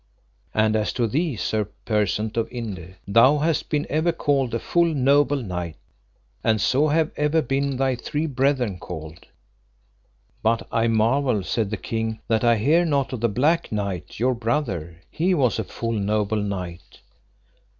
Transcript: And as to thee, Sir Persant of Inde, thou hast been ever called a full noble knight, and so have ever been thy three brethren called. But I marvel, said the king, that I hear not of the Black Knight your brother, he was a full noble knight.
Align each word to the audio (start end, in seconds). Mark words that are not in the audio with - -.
And 0.55 0.75
as 0.75 0.93
to 0.93 1.05
thee, 1.05 1.35
Sir 1.35 1.65
Persant 1.85 2.35
of 2.35 2.47
Inde, 2.51 2.95
thou 3.07 3.37
hast 3.37 3.69
been 3.69 3.85
ever 3.87 4.11
called 4.11 4.51
a 4.55 4.57
full 4.57 4.91
noble 4.95 5.43
knight, 5.43 5.75
and 6.43 6.59
so 6.59 6.87
have 6.87 7.11
ever 7.17 7.39
been 7.43 7.77
thy 7.77 7.95
three 7.95 8.25
brethren 8.25 8.79
called. 8.79 9.27
But 10.41 10.65
I 10.71 10.87
marvel, 10.87 11.43
said 11.43 11.69
the 11.69 11.77
king, 11.77 12.19
that 12.29 12.43
I 12.43 12.55
hear 12.57 12.83
not 12.83 13.13
of 13.13 13.21
the 13.21 13.29
Black 13.29 13.71
Knight 13.71 14.17
your 14.19 14.33
brother, 14.33 14.95
he 15.11 15.35
was 15.35 15.59
a 15.59 15.63
full 15.63 15.91
noble 15.91 16.41
knight. 16.41 17.01